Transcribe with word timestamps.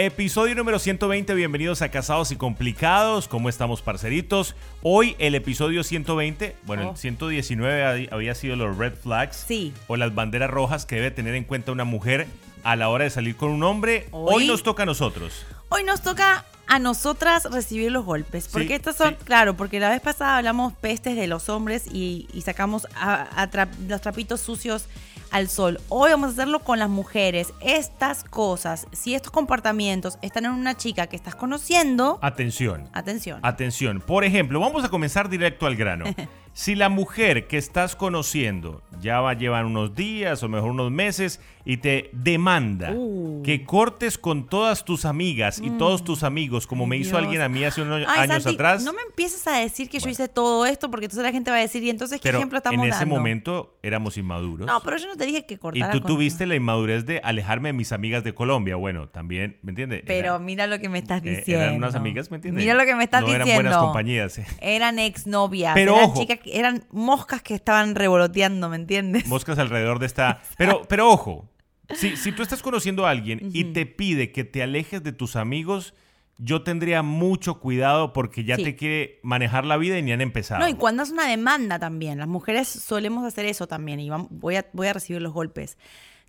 Episodio 0.00 0.54
número 0.54 0.78
120, 0.78 1.34
bienvenidos 1.34 1.82
a 1.82 1.90
Casados 1.90 2.30
y 2.30 2.36
Complicados. 2.36 3.26
¿Cómo 3.26 3.48
estamos, 3.48 3.82
parceritos? 3.82 4.54
Hoy 4.80 5.16
el 5.18 5.34
episodio 5.34 5.82
120, 5.82 6.54
bueno, 6.66 6.90
Oh. 6.90 6.92
el 6.92 6.96
119 6.96 7.82
ha- 8.08 8.14
había 8.14 8.36
sido 8.36 8.54
los 8.54 8.78
red 8.78 8.92
flags 8.94 9.44
Sí. 9.48 9.74
o 9.88 9.96
las 9.96 10.14
banderas 10.14 10.50
rojas 10.50 10.86
que 10.86 10.94
debe 10.94 11.10
tener 11.10 11.34
en 11.34 11.42
cuenta 11.42 11.72
una 11.72 11.82
mujer 11.82 12.28
a 12.62 12.76
la 12.76 12.90
hora 12.90 13.02
de 13.02 13.10
salir 13.10 13.34
con 13.34 13.50
un 13.50 13.64
hombre. 13.64 14.06
Hoy, 14.12 14.34
Hoy- 14.44 14.46
nos 14.46 14.62
toca 14.62 14.84
a 14.84 14.86
nosotros. 14.86 15.44
Hoy 15.68 15.82
nos 15.82 16.00
toca 16.00 16.44
a 16.68 16.78
nosotras 16.78 17.44
recibir 17.50 17.90
los 17.90 18.04
golpes. 18.04 18.48
Porque 18.48 18.68
Sí, 18.68 18.74
estas 18.74 18.96
son, 18.96 19.10
sí. 19.10 19.24
claro, 19.24 19.56
porque 19.56 19.80
la 19.80 19.88
vez 19.88 20.00
pasada 20.00 20.36
hablamos 20.36 20.72
pestes 20.74 21.16
de 21.16 21.26
los 21.26 21.48
hombres 21.48 21.86
y, 21.90 22.28
y 22.32 22.42
sacamos 22.42 22.86
a- 22.94 23.26
a 23.42 23.50
tra- 23.50 23.68
los 23.88 24.00
trapitos 24.00 24.40
sucios 24.40 24.86
al 25.30 25.48
sol. 25.48 25.78
Hoy 25.90 26.10
vamos 26.10 26.30
a 26.30 26.32
hacerlo 26.32 26.60
con 26.60 26.78
las 26.78 26.88
mujeres. 26.88 27.52
Estas 27.60 28.24
cosas, 28.24 28.86
si 28.92 29.14
estos 29.14 29.30
comportamientos 29.30 30.18
están 30.22 30.46
en 30.46 30.52
una 30.52 30.74
chica 30.76 31.06
que 31.06 31.16
estás 31.16 31.34
conociendo, 31.34 32.18
Atención. 32.22 32.88
atención. 32.92 33.40
Atención, 33.42 34.00
por 34.00 34.24
ejemplo, 34.24 34.58
vamos 34.60 34.84
a 34.84 34.88
comenzar 34.88 35.28
directo 35.28 35.66
al 35.66 35.76
grano. 35.76 36.04
Si 36.60 36.74
la 36.74 36.88
mujer 36.88 37.46
que 37.46 37.56
estás 37.56 37.94
conociendo 37.94 38.82
ya 39.00 39.20
va 39.20 39.30
a 39.30 39.34
llevar 39.34 39.64
unos 39.64 39.94
días 39.94 40.42
o 40.42 40.48
mejor 40.48 40.72
unos 40.72 40.90
meses 40.90 41.40
y 41.64 41.76
te 41.76 42.10
demanda 42.12 42.90
Uh. 42.94 43.42
que 43.44 43.62
cortes 43.64 44.18
con 44.18 44.46
todas 44.48 44.84
tus 44.84 45.04
amigas 45.04 45.60
y 45.62 45.70
todos 45.70 46.02
tus 46.02 46.24
amigos, 46.24 46.66
como 46.66 46.84
me 46.86 46.96
hizo 46.96 47.16
alguien 47.16 47.42
a 47.42 47.48
mí 47.48 47.62
hace 47.62 47.82
unos 47.82 48.02
Ay, 48.08 48.22
años 48.28 48.42
Santi, 48.42 48.56
atrás, 48.56 48.82
No 48.82 48.92
me 48.92 49.02
empieces 49.02 49.46
a 49.46 49.52
decir 49.58 49.88
que 49.88 50.00
yo 50.00 50.08
hice 50.10 50.26
todo 50.26 50.66
esto 50.66 50.90
porque 50.90 51.06
entonces 51.06 51.22
la 51.22 51.30
gente 51.30 51.52
va 51.52 51.58
a 51.58 51.60
decir, 51.60 51.80
¿y 51.84 51.90
entonces 51.90 52.18
qué 52.20 52.28
pero 52.28 52.38
ejemplo 52.38 52.56
en 52.56 52.62
estamos 52.64 52.86
ese 52.88 52.98
dando? 52.98 53.14
momento 53.14 53.78
éramos 53.84 54.16
inmaduros. 54.16 54.66
No, 54.66 54.80
pero 54.82 54.96
yo 54.96 55.06
no 55.06 55.16
te 55.16 55.26
dije 55.26 55.46
que 55.46 55.54
y 55.54 55.58
cortara 55.58 55.92
tú 55.92 56.00
con- 56.00 56.08
tuviste 56.08 56.44
la 56.46 56.56
inmadurez 56.56 57.06
de 57.06 57.20
alejarme 57.22 57.68
de 57.68 57.74
mis 57.74 57.92
amigas 57.92 58.24
de 58.24 58.34
Colombia. 58.34 58.74
Bueno, 58.74 59.08
también, 59.08 59.58
¿me 59.62 59.70
entiendes? 59.70 60.02
Pero 60.06 60.40
mira 60.40 60.66
lo 60.66 60.80
que 60.80 60.88
me 60.88 60.98
estás 60.98 61.22
eh, 61.24 61.36
diciendo. 61.36 61.62
eran 61.62 61.76
unas 61.76 61.94
amigas, 61.94 62.32
¿me 62.32 62.38
entiendes? 62.38 62.64
Mira 62.64 62.74
lo 62.74 62.84
que 62.84 62.96
me 62.96 63.04
estás 63.04 63.20
no 63.20 63.28
diciendo. 63.28 63.48
eran 63.52 63.62
buenas 63.62 63.78
compañías. 63.78 64.38
eh. 64.38 64.46
Eran 64.60 64.98
exnovias. 64.98 65.74
Pero 65.74 65.94
eran 65.96 66.10
ojo. 66.10 66.20
chicas 66.20 66.38
que 66.40 66.47
eran 66.52 66.84
moscas 66.90 67.42
que 67.42 67.54
estaban 67.54 67.94
revoloteando, 67.94 68.68
¿me 68.68 68.76
entiendes? 68.76 69.26
moscas 69.26 69.58
alrededor 69.58 69.98
de 69.98 70.06
esta. 70.06 70.40
Pero, 70.58 70.82
pero 70.88 71.10
ojo, 71.10 71.48
si, 71.94 72.16
si 72.16 72.32
tú 72.32 72.42
estás 72.42 72.62
conociendo 72.62 73.06
a 73.06 73.10
alguien 73.10 73.50
y 73.52 73.64
te 73.72 73.86
pide 73.86 74.32
que 74.32 74.44
te 74.44 74.62
alejes 74.62 75.02
de 75.02 75.12
tus 75.12 75.36
amigos, 75.36 75.94
yo 76.40 76.62
tendría 76.62 77.02
mucho 77.02 77.58
cuidado 77.60 78.12
porque 78.12 78.44
ya 78.44 78.56
Sí. 78.56 78.62
te 78.64 78.76
quiere 78.76 79.18
manejar 79.22 79.64
la 79.64 79.76
vida 79.76 79.98
y 79.98 80.02
ni 80.02 80.12
han 80.12 80.20
empezado. 80.20 80.60
No, 80.60 80.68
y 80.68 80.74
cuando 80.74 81.02
es 81.02 81.10
una 81.10 81.26
demanda 81.26 81.78
también. 81.78 82.18
Las 82.18 82.28
mujeres 82.28 82.68
solemos 82.68 83.24
hacer 83.24 83.46
eso 83.46 83.66
también 83.66 83.98
y 84.00 84.08
voy 84.30 84.56
a, 84.56 84.66
voy 84.72 84.86
a 84.86 84.92
recibir 84.92 85.20
los 85.22 85.32
golpes. 85.32 85.76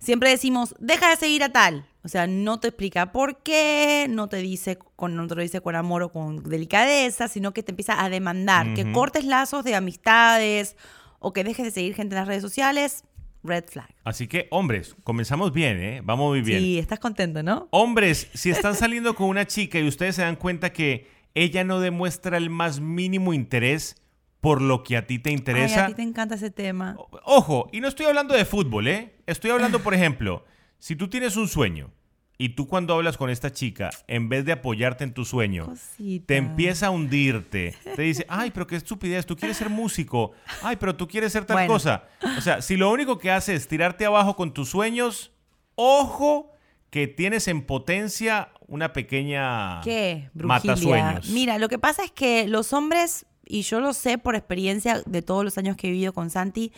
Siempre 0.00 0.30
decimos, 0.30 0.74
deja 0.80 1.10
de 1.10 1.16
seguir 1.16 1.42
a 1.44 1.50
tal. 1.50 1.86
O 2.02 2.08
sea, 2.08 2.26
no 2.26 2.58
te 2.58 2.68
explica 2.68 3.12
por 3.12 3.42
qué, 3.42 4.06
no 4.08 4.28
te 4.28 4.38
dice 4.38 4.78
con, 4.96 5.14
no 5.14 5.26
te 5.26 5.34
lo 5.34 5.42
dice 5.42 5.60
con 5.60 5.76
amor 5.76 6.02
o 6.02 6.10
con 6.10 6.42
delicadeza, 6.42 7.28
sino 7.28 7.52
que 7.52 7.62
te 7.62 7.72
empieza 7.72 8.02
a 8.02 8.08
demandar. 8.08 8.72
Que 8.74 8.90
cortes 8.90 9.26
lazos 9.26 9.62
de 9.64 9.74
amistades 9.74 10.76
o 11.18 11.34
que 11.34 11.44
dejes 11.44 11.66
de 11.66 11.70
seguir 11.70 11.94
gente 11.94 12.14
en 12.14 12.20
las 12.20 12.28
redes 12.28 12.42
sociales. 12.42 13.04
Red 13.42 13.64
flag. 13.68 13.88
Así 14.04 14.26
que, 14.26 14.48
hombres, 14.50 14.96
comenzamos 15.02 15.52
bien, 15.52 15.78
¿eh? 15.78 16.00
Vamos 16.02 16.28
muy 16.28 16.42
bien. 16.42 16.60
Sí, 16.60 16.78
estás 16.78 16.98
contento, 16.98 17.42
¿no? 17.42 17.68
Hombres, 17.70 18.28
si 18.34 18.50
están 18.50 18.74
saliendo 18.74 19.14
con 19.14 19.28
una 19.28 19.46
chica 19.46 19.78
y 19.78 19.86
ustedes 19.86 20.16
se 20.16 20.22
dan 20.22 20.36
cuenta 20.36 20.72
que 20.72 21.08
ella 21.34 21.64
no 21.64 21.80
demuestra 21.80 22.36
el 22.38 22.50
más 22.50 22.80
mínimo 22.80 23.32
interés 23.34 23.96
por 24.40 24.62
lo 24.62 24.82
que 24.82 24.96
a 24.96 25.06
ti 25.06 25.18
te 25.18 25.30
Ay, 25.30 25.36
interesa, 25.36 25.84
a 25.84 25.88
ti 25.88 25.94
te 25.94 26.02
encanta 26.02 26.34
ese 26.34 26.50
tema. 26.50 26.96
Ojo, 27.24 27.68
y 27.72 27.80
no 27.80 27.88
estoy 27.88 28.06
hablando 28.06 28.34
de 28.34 28.44
fútbol, 28.44 28.88
¿eh? 28.88 29.14
Estoy 29.26 29.50
hablando, 29.50 29.80
por 29.80 29.94
ejemplo, 29.94 30.44
si 30.78 30.96
tú 30.96 31.08
tienes 31.08 31.36
un 31.36 31.46
sueño 31.48 31.90
y 32.38 32.50
tú 32.50 32.66
cuando 32.66 32.94
hablas 32.94 33.18
con 33.18 33.28
esta 33.28 33.52
chica, 33.52 33.90
en 34.06 34.30
vez 34.30 34.46
de 34.46 34.52
apoyarte 34.52 35.04
en 35.04 35.12
tu 35.12 35.26
sueño, 35.26 35.66
Cosita. 35.66 36.24
te 36.26 36.36
empieza 36.38 36.86
a 36.86 36.90
hundirte, 36.90 37.74
te 37.94 38.00
dice, 38.00 38.24
ay, 38.30 38.50
pero 38.50 38.66
qué 38.66 38.76
estupidez, 38.76 39.26
tú 39.26 39.36
quieres 39.36 39.58
ser 39.58 39.68
músico, 39.68 40.32
ay, 40.62 40.76
pero 40.76 40.96
tú 40.96 41.06
quieres 41.06 41.32
ser 41.32 41.44
tal 41.44 41.56
Bueno. 41.56 41.74
cosa. 41.74 42.04
O 42.38 42.40
sea, 42.40 42.62
si 42.62 42.78
lo 42.78 42.90
único 42.90 43.18
que 43.18 43.30
hace 43.30 43.54
es 43.54 43.68
tirarte 43.68 44.06
abajo 44.06 44.36
con 44.36 44.54
tus 44.54 44.70
sueños, 44.70 45.32
ojo 45.74 46.52
que 46.88 47.06
tienes 47.06 47.46
en 47.46 47.62
potencia 47.62 48.48
una 48.66 48.92
pequeña 48.92 49.80
¿Qué? 49.82 50.30
Matasueños. 50.34 51.28
Mira, 51.28 51.58
lo 51.58 51.68
que 51.68 51.78
pasa 51.78 52.02
es 52.04 52.10
que 52.10 52.48
los 52.48 52.72
hombres, 52.72 53.26
y 53.50 53.62
yo 53.62 53.80
lo 53.80 53.92
sé 53.92 54.16
por 54.18 54.34
experiencia 54.36 55.02
de 55.04 55.22
todos 55.22 55.44
los 55.44 55.58
años 55.58 55.76
que 55.76 55.88
he 55.88 55.90
vivido 55.90 56.12
con 56.12 56.30
Santi, 56.30 56.72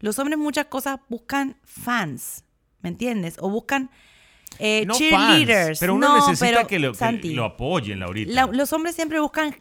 los 0.00 0.18
hombres 0.18 0.38
muchas 0.38 0.66
cosas 0.66 1.00
buscan 1.08 1.56
fans, 1.64 2.44
¿me 2.82 2.90
entiendes? 2.90 3.36
O 3.40 3.50
buscan 3.50 3.90
eh, 4.58 4.84
no 4.86 4.94
cheerleaders. 4.94 5.66
fans, 5.66 5.78
pero 5.80 5.94
uno 5.94 6.08
No, 6.08 6.16
necesita 6.28 6.46
pero, 6.58 6.66
que, 6.68 6.78
lo, 6.78 6.92
que 6.92 6.98
Santi, 6.98 7.34
lo 7.34 7.44
apoyen, 7.44 8.00
Laurita. 8.00 8.32
la- 8.32 8.46
los 8.46 8.72
hombres 8.72 8.94
siempre 8.94 9.20
buscan 9.20 9.56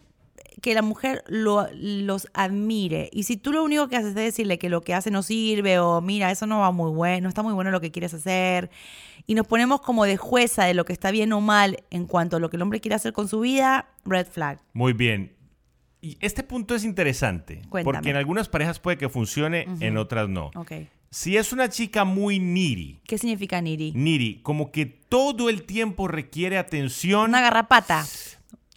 que 0.61 0.73
la 0.73 0.81
mujer 0.81 1.23
lo- 1.27 1.67
los 1.73 2.27
admire. 2.33 3.09
Y 3.13 3.23
si 3.23 3.37
tú 3.37 3.51
lo 3.51 3.63
único 3.63 3.87
que 3.89 3.95
haces 3.95 4.09
es 4.09 4.15
decirle 4.15 4.57
que 4.57 4.69
lo 4.69 4.81
que 4.81 4.93
hace 4.95 5.11
no 5.11 5.21
sirve 5.21 5.77
o 5.79 6.01
mira, 6.01 6.31
eso 6.31 6.47
no 6.47 6.59
va 6.59 6.71
muy 6.71 6.89
bueno, 6.91 7.23
no 7.23 7.29
está 7.29 7.43
muy 7.43 7.53
bueno 7.53 7.69
lo 7.69 7.79
que 7.81 7.91
quieres 7.91 8.13
hacer, 8.13 8.69
y 9.27 9.35
nos 9.35 9.45
ponemos 9.45 9.81
como 9.81 10.05
de 10.05 10.17
jueza 10.17 10.63
de 10.65 10.73
lo 10.73 10.83
que 10.85 10.93
está 10.93 11.11
bien 11.11 11.31
o 11.33 11.41
mal 11.41 11.83
en 11.91 12.05
cuanto 12.07 12.37
a 12.37 12.39
lo 12.39 12.49
que 12.49 12.55
el 12.55 12.61
hombre 12.63 12.79
quiere 12.79 12.95
hacer 12.95 13.13
con 13.13 13.27
su 13.27 13.39
vida, 13.41 13.87
red 14.05 14.25
flag. 14.25 14.59
Muy 14.73 14.93
bien. 14.93 15.35
Y 16.01 16.17
este 16.21 16.43
punto 16.43 16.75
es 16.75 16.83
interesante, 16.83 17.61
Cuéntame. 17.69 17.83
porque 17.95 18.09
en 18.11 18.15
algunas 18.17 18.49
parejas 18.49 18.79
puede 18.79 18.97
que 18.97 19.09
funcione, 19.09 19.67
en 19.79 19.97
otras 19.97 20.29
no. 20.29 20.51
Ok. 20.55 20.71
Si 21.09 21.37
es 21.37 21.53
una 21.53 21.69
chica 21.69 22.03
muy 22.03 22.37
needy, 22.39 22.99
¿Qué 23.07 23.17
significa 23.17 23.61
niri? 23.61 23.93
needy, 23.95 24.41
como 24.43 24.71
que 24.71 24.85
todo 24.85 25.49
el 25.49 25.63
tiempo 25.63 26.07
requiere 26.07 26.57
atención, 26.57 27.29
Una 27.29 27.41
garrapata. 27.41 28.05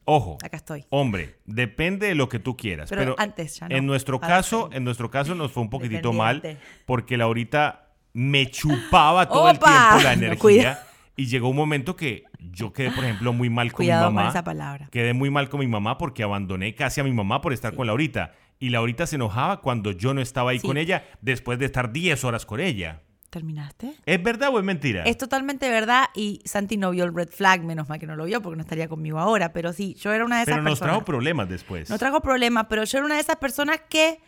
ojo, 0.04 0.38
Acá 0.42 0.56
estoy. 0.56 0.86
hombre, 0.90 1.36
depende 1.44 2.06
de 2.06 2.14
lo 2.14 2.28
que 2.28 2.38
tú 2.38 2.56
quieras. 2.56 2.88
Pero 2.88 3.00
Pero, 3.02 3.14
antes 3.18 3.58
ya 3.58 3.68
no. 3.68 3.76
en 3.76 3.84
nuestro 3.86 4.16
Ahora 4.16 4.28
caso, 4.28 4.68
sí. 4.70 4.76
en 4.76 4.84
nuestro 4.84 5.10
caso 5.10 5.34
nos 5.34 5.50
fue 5.52 5.62
un 5.64 5.70
poquitito 5.70 6.12
mal, 6.12 6.58
porque 6.86 7.16
Laurita 7.16 7.88
me 8.12 8.50
chupaba 8.50 9.28
todo 9.28 9.50
el 9.50 9.58
tiempo 9.58 9.98
la 10.02 10.12
energía. 10.14 10.82
Y 11.16 11.26
llegó 11.26 11.48
un 11.48 11.56
momento 11.56 11.96
que 11.96 12.24
yo 12.38 12.72
quedé, 12.72 12.90
por 12.92 13.04
ejemplo, 13.04 13.32
muy 13.32 13.50
mal 13.50 13.72
con 13.72 13.84
Cuidado 13.84 14.02
mi 14.04 14.06
con 14.08 14.14
mamá. 14.16 14.28
esa 14.30 14.44
palabra. 14.44 14.88
Quedé 14.90 15.12
muy 15.12 15.28
mal 15.30 15.48
con 15.50 15.60
mi 15.60 15.66
mamá 15.66 15.98
porque 15.98 16.22
abandoné 16.22 16.74
casi 16.74 17.00
a 17.00 17.04
mi 17.04 17.12
mamá 17.12 17.40
por 17.40 17.52
estar 17.52 17.74
con 17.74 17.86
Laurita. 17.86 18.32
Y 18.58 18.70
Laurita 18.70 19.06
se 19.06 19.16
enojaba 19.16 19.60
cuando 19.60 19.90
yo 19.92 20.14
no 20.14 20.20
estaba 20.20 20.50
ahí 20.52 20.58
Sí. 20.60 20.66
con 20.66 20.76
ella 20.76 21.04
después 21.20 21.58
de 21.58 21.66
estar 21.66 21.92
10 21.92 22.24
horas 22.24 22.46
con 22.46 22.60
ella. 22.60 23.00
¿Terminaste? 23.30 23.94
¿Es 24.06 24.22
verdad 24.22 24.48
o 24.52 24.58
es 24.58 24.64
mentira? 24.64 25.04
Es 25.04 25.16
totalmente 25.16 25.68
verdad 25.70 26.06
y 26.14 26.42
Santi 26.44 26.76
no 26.76 26.90
vio 26.90 27.04
el 27.04 27.14
red 27.14 27.28
flag, 27.28 27.62
menos 27.62 27.88
mal 27.88 27.98
que 28.00 28.06
no 28.06 28.16
lo 28.16 28.24
vio 28.24 28.42
porque 28.42 28.56
no 28.56 28.62
estaría 28.62 28.88
conmigo 28.88 29.18
ahora, 29.20 29.52
pero 29.52 29.72
sí, 29.72 29.94
yo 30.00 30.12
era 30.12 30.24
una 30.24 30.36
de 30.38 30.42
esas 30.42 30.54
Pero 30.54 30.62
nos 30.62 30.72
personas. 30.72 30.94
trajo 30.94 31.04
problemas 31.04 31.48
después. 31.48 31.88
No 31.90 31.98
trajo 31.98 32.20
problemas, 32.22 32.66
pero 32.68 32.82
yo 32.84 32.98
era 32.98 33.04
una 33.06 33.14
de 33.14 33.20
esas 33.20 33.36
personas 33.36 33.80
que 33.88 34.18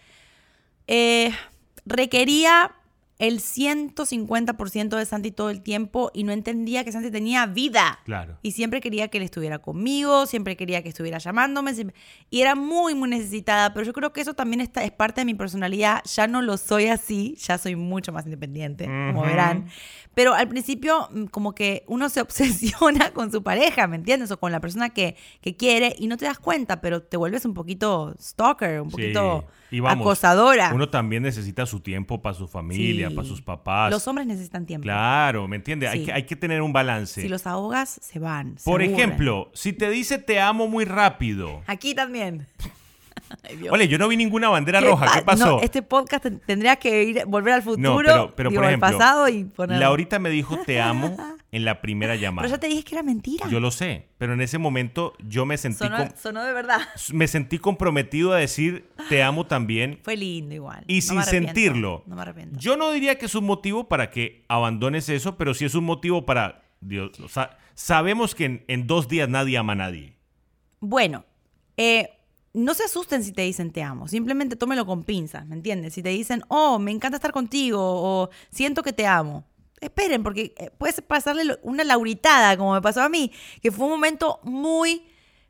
eh, 0.87 1.33
requería 1.85 2.73
el 3.23 3.39
150% 3.41 4.97
de 4.97 5.07
Santi 5.07 5.31
todo 5.31 5.51
el 5.51 5.63
tiempo 5.63 6.11
y 6.13 6.25
no 6.25 6.33
entendía 6.33 6.85
que 6.85 6.91
Santi 6.93 7.11
tenía 7.11 7.47
vida. 7.47 8.01
Claro. 8.05 8.37
Y 8.43 8.53
siempre 8.53 8.81
quería 8.81 9.09
que 9.09 9.19
él 9.19 9.25
estuviera 9.25 9.59
conmigo, 9.61 10.27
siempre 10.27 10.57
quería 10.57 10.83
que 10.83 10.89
estuviera 10.89 11.19
llamándome. 11.19 11.73
siempre- 11.75 11.95
Y 12.31 12.41
era 12.41 12.55
muy, 12.55 12.95
muy 12.95 13.09
necesitada, 13.09 13.73
pero 13.73 13.87
yo 13.87 13.93
creo 13.93 14.13
que 14.13 14.21
eso 14.21 14.35
también 14.35 14.61
está, 14.61 14.83
es 14.85 14.91
parte 14.91 15.21
de 15.21 15.25
mi 15.25 15.35
personalidad. 15.35 16.03
Ya 16.05 16.27
no 16.27 16.43
lo 16.43 16.57
soy 16.57 16.87
así, 16.87 17.37
ya 17.39 17.59
soy 17.59 17.77
mucho 17.77 18.13
más 18.13 18.25
independiente, 18.25 18.87
como 18.87 19.23
verán. 19.23 19.67
Pero 20.15 20.35
al 20.35 20.49
principio, 20.49 21.09
mm, 21.13 21.25
como 21.27 21.55
que 21.55 21.85
uno 21.87 22.09
se 22.09 22.21
obsesiona 23.01 23.13
con 23.13 23.31
su 23.31 23.43
pareja, 23.43 23.87
¿me 23.87 23.97
entiendes? 23.97 24.31
O 24.31 24.39
con 24.41 24.53
la 24.53 24.61
persona 24.61 24.91
que, 24.91 25.17
que 25.41 25.57
quiere 25.57 25.95
y 25.99 26.07
no 26.09 26.17
te 26.17 26.25
das 26.25 26.39
cuenta, 26.39 26.81
pero 26.81 27.03
te 27.03 27.17
vuelves 27.17 27.45
un 27.45 27.55
poquito 27.55 28.15
stalker, 28.21 28.81
un 28.81 28.91
Sí. 28.91 28.97
poquito 28.97 29.45
Y 29.71 29.81
vamos, 29.81 30.05
acosadora. 30.05 30.73
Uno 30.75 30.89
también 30.91 31.23
necesita 31.23 31.65
su 31.67 31.81
tiempo 31.81 32.21
para 32.21 32.35
su 32.35 32.47
familia, 32.49 33.09
Sí. 33.09 33.12
Para 33.15 33.29
sus 33.29 33.43
papás. 33.43 33.91
Los 33.91 34.07
hombres 34.09 34.27
necesitan 34.27 34.67
tiempo. 34.67 34.85
Claro, 34.85 35.47
¿me 35.49 35.57
entiendes? 35.57 35.91
Hay, 35.91 36.05
que, 36.05 36.13
hay 36.13 36.23
que 36.25 36.37
tener 36.37 36.63
un 36.63 36.73
balance. 36.73 37.21
Si 37.23 37.29
los 37.29 37.47
ahogas, 37.47 37.99
se 38.03 38.19
van. 38.19 38.57
Por 38.65 38.83
ejemplo, 38.83 39.51
si 39.55 39.73
te 39.73 39.91
dice 39.91 40.19
te 40.19 40.41
amo 40.41 40.69
muy 40.69 40.85
rápido. 40.85 41.63
Aquí 41.67 41.95
también. 41.95 42.47
Ay. 43.45 43.67
Oye, 43.71 43.89
yo 43.89 43.97
no 43.99 44.09
vi 44.09 44.17
ninguna 44.17 44.51
bandera 44.51 44.81
¿Qué 44.81 44.87
roja. 44.89 45.07
pa- 45.07 45.15
¿Qué 45.15 45.23
pasó? 45.23 45.47
No, 45.47 45.61
este 45.63 45.81
podcast 45.83 46.23
ten- 46.25 46.41
tendría 46.45 46.77
que 46.77 47.03
ir, 47.05 47.25
volver 47.27 47.55
al 47.55 47.63
futuro, 47.63 47.91
No, 47.95 47.97
pero, 47.97 48.35
pero 48.37 48.51
digo, 48.51 48.61
por 48.61 48.65
al 48.67 48.71
ejemplo, 48.75 48.99
pasado 48.99 49.29
y 49.29 49.45
poner. 49.45 49.79
Laurita 49.79 50.19
me 50.19 50.29
dijo 50.29 50.59
te 50.67 50.81
amo 50.83 51.17
en 51.53 51.65
la 51.67 51.81
primera 51.83 52.15
Pero 52.15 52.23
llamada. 52.23 52.49
ya 52.49 52.59
te 52.59 52.67
dije 52.67 52.83
que 52.83 52.95
era 52.95 53.03
mentira. 53.03 53.47
Yo 53.49 53.61
lo 53.61 53.71
sé, 53.71 54.09
pero 54.19 54.33
en 54.33 54.41
ese 54.41 54.59
momento 54.59 55.13
yo 55.25 55.45
me 55.47 55.59
sentí, 55.59 55.79
sonó, 55.79 56.09
sonó 56.21 56.43
de 56.45 56.53
verdad. 56.53 56.81
me 57.13 57.29
sentí 57.29 57.59
comprometido 57.59 58.33
a 58.33 58.39
decir 58.39 58.89
te 59.09 59.23
amo 59.23 59.47
también 59.47 60.01
Fue 60.03 60.17
lindo 60.17 60.55
igual. 60.55 60.83
y 60.89 60.97
No 60.97 61.03
sin 61.03 61.17
me 61.19 61.25
sentirlo. 61.25 62.03
No 62.07 62.17
me 62.17 62.23
arrepiento. 62.23 62.59
Yo 62.59 62.77
no 62.77 62.91
diría 62.91 63.19
que 63.19 63.27
es 63.27 63.35
un 63.35 63.45
motivo 63.45 63.87
para 63.89 64.11
que 64.11 64.45
abandones 64.49 65.09
eso, 65.11 65.37
pero 65.37 65.55
sí 65.55 65.65
es 65.67 65.75
un 65.75 65.85
motivo 65.85 66.25
para... 66.27 66.63
Dios, 66.81 67.21
o 67.21 67.29
sea, 67.29 67.59
sabemos 67.75 68.35
que 68.35 68.45
en, 68.47 68.65
en 68.67 68.89
dos 68.89 69.07
días 69.07 69.29
nadie 69.29 69.57
ama 69.57 69.75
a 69.75 69.77
nadie. 69.77 70.17
Bueno, 70.81 71.25
eh, 71.77 72.11
no 72.55 72.75
se 72.75 72.85
asusten 72.85 73.23
si 73.23 73.33
te 73.33 73.43
dicen 73.43 73.71
te 73.71 73.83
amo. 73.83 74.09
Simplemente 74.09 74.57
tómelo 74.57 74.85
con 74.85 75.05
pinzas, 75.05 75.47
¿me 75.47 75.55
entiendes? 75.55 75.95
Si 75.95 76.03
te 76.03 76.09
dicen, 76.09 76.43
oh, 76.49 76.79
me 76.79 76.91
encanta 76.91 77.17
estar 77.17 77.33
contigo 77.33 77.79
o 77.81 78.31
siento 78.51 78.83
que 78.83 78.93
te 78.93 79.07
amo. 79.07 79.45
Esperen, 79.87 80.23
porque 80.23 80.55
eh, 80.57 80.71
puede 80.79 81.01
pasarle 81.03 81.59
una 81.63 81.85
lauritada, 81.85 82.57
como 82.57 82.75
me 82.75 82.83
pasó 82.83 83.03
a 83.03 83.09
mí, 83.09 83.33
que 83.61 83.71
fue 83.71 83.87
un 83.87 83.93
momento 83.93 84.41
muy 84.43 85.05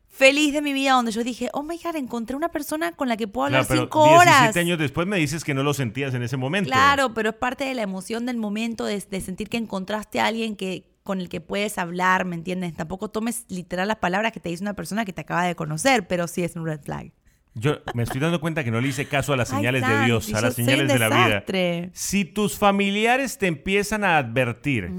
feliz 0.07 0.53
de 0.53 0.61
mi 0.61 0.73
vida 0.73 0.91
donde 0.91 1.11
yo 1.11 1.23
dije, 1.23 1.49
oh 1.53 1.63
my 1.63 1.79
God, 1.83 1.95
encontré 1.95 2.35
una 2.35 2.49
persona 2.49 2.91
con 2.91 3.09
la 3.09 3.17
que 3.17 3.27
puedo 3.27 3.45
hablar 3.45 3.65
Claro, 3.65 3.89
pero 3.89 4.03
cinco 4.03 4.03
17 4.03 4.29
horas. 4.29 4.57
años 4.57 4.77
después 4.77 5.07
me 5.07 5.17
dices 5.17 5.43
que 5.43 5.53
no 5.55 5.63
lo 5.63 5.73
sentías 5.73 6.13
en 6.13 6.21
ese 6.21 6.37
momento. 6.37 6.69
Claro, 6.69 7.13
pero 7.13 7.29
es 7.29 7.35
parte 7.35 7.63
de 7.65 7.73
la 7.73 7.81
emoción 7.81 8.25
del 8.25 8.37
momento, 8.37 8.85
de, 8.85 8.99
de 8.99 9.21
sentir 9.21 9.49
que 9.49 9.57
encontraste 9.57 10.19
a 10.19 10.27
alguien 10.27 10.55
que 10.55 10.93
con 11.03 11.19
el 11.19 11.29
que 11.29 11.41
puedes 11.41 11.77
hablar, 11.77 12.25
¿me 12.25 12.35
entiendes? 12.35 12.73
Tampoco 12.75 13.09
tomes 13.09 13.45
literal 13.49 13.87
las 13.87 13.97
palabras 13.97 14.31
que 14.31 14.39
te 14.39 14.49
dice 14.49 14.63
una 14.63 14.73
persona 14.73 15.03
que 15.03 15.13
te 15.13 15.21
acaba 15.21 15.43
de 15.45 15.55
conocer, 15.55 16.07
pero 16.07 16.27
sí 16.27 16.43
es 16.43 16.55
un 16.55 16.65
red 16.65 16.79
flag. 16.79 17.11
Yo 17.55 17.77
me 17.93 18.03
estoy 18.03 18.19
dando 18.19 18.41
cuenta 18.41 18.63
que 18.63 18.71
no 18.71 18.81
le 18.81 18.87
hice 18.87 19.05
caso 19.07 19.31
a 19.33 19.37
las 19.37 19.51
Ay, 19.51 19.57
señales 19.57 19.87
de 19.87 20.05
Dios, 20.05 20.33
a 20.33 20.41
las 20.41 20.55
señales 20.55 20.87
de 20.87 20.99
la 20.99 21.09
vida. 21.09 21.89
Si 21.93 22.25
tus 22.25 22.57
familiares 22.57 23.37
te 23.37 23.47
empiezan 23.47 24.03
a 24.03 24.17
advertir, 24.17 24.91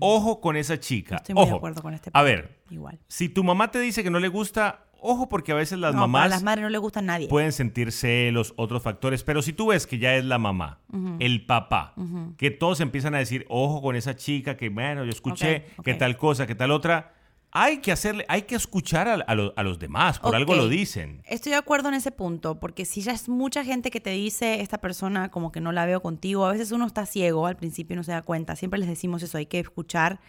ojo 0.00 0.40
con 0.40 0.56
esa 0.56 0.78
chica. 0.80 1.16
Mm. 1.16 1.18
Estoy 1.18 1.34
muy 1.34 1.42
ojo. 1.42 1.50
de 1.52 1.56
acuerdo 1.58 1.82
con 1.82 1.94
este 1.94 2.10
A 2.10 2.12
punto. 2.12 2.24
ver, 2.24 2.58
Igual. 2.70 2.98
si 3.08 3.28
tu 3.28 3.44
mamá 3.44 3.70
te 3.70 3.78
dice 3.80 4.02
que 4.02 4.10
no 4.10 4.20
le 4.20 4.28
gusta, 4.28 4.84
ojo 5.00 5.28
porque 5.28 5.52
a 5.52 5.54
veces 5.54 5.78
las 5.78 5.94
no, 5.94 6.00
mamás 6.02 6.30
las 6.30 6.42
madres 6.42 6.62
no 6.62 6.70
le 6.70 6.78
gusta 6.78 7.00
a 7.00 7.02
nadie. 7.02 7.28
pueden 7.28 7.52
sentir 7.52 7.92
celos, 7.92 8.54
otros 8.56 8.82
factores, 8.82 9.22
pero 9.22 9.42
si 9.42 9.52
tú 9.52 9.66
ves 9.68 9.86
que 9.86 9.98
ya 9.98 10.14
es 10.16 10.24
la 10.24 10.38
mamá, 10.38 10.80
el 11.18 11.44
papá, 11.44 11.94
que 12.38 12.50
todos 12.50 12.80
empiezan 12.80 13.14
a 13.14 13.18
decir, 13.18 13.44
ojo 13.50 13.82
con 13.82 13.96
esa 13.96 14.16
chica, 14.16 14.56
que 14.56 14.70
bueno, 14.70 15.04
yo 15.04 15.10
escuché, 15.10 15.66
que 15.84 15.94
tal 15.94 16.16
cosa, 16.16 16.46
que 16.46 16.54
tal 16.54 16.70
otra, 16.70 17.12
hay 17.50 17.78
que 17.78 17.92
hacerle, 17.92 18.24
hay 18.28 18.42
que 18.42 18.54
escuchar 18.54 19.08
a, 19.08 19.14
a 19.14 19.34
lo- 19.34 19.54
a 19.56 19.62
los 19.62 19.78
demás, 19.78 20.18
por 20.18 20.34
algo 20.36 20.54
lo 20.54 20.68
dicen. 20.68 21.22
Estoy 21.26 21.52
de 21.52 21.58
acuerdo 21.58 21.88
en 21.88 21.94
ese 21.94 22.10
punto, 22.12 22.60
porque 22.60 22.84
si 22.84 23.00
ya 23.00 23.12
es 23.12 23.28
mucha 23.28 23.64
gente 23.64 23.90
que 23.90 24.00
te 24.00 24.10
dice, 24.10 24.60
esta 24.60 24.78
persona 24.78 25.30
como 25.30 25.50
que 25.52 25.60
no 25.60 25.72
la 25.72 25.86
veo 25.86 26.02
contigo, 26.02 26.44
a 26.46 26.52
veces 26.52 26.72
uno 26.72 26.86
está 26.86 27.06
ciego, 27.06 27.46
al 27.46 27.56
principio 27.56 27.96
no 27.96 28.02
se 28.04 28.12
da 28.12 28.22
cuenta, 28.22 28.54
siempre 28.56 28.78
les 28.78 28.88
decimos 28.88 29.22
eso, 29.22 29.38
hay 29.38 29.46
que 29.46 29.60
escuchar 29.60 30.20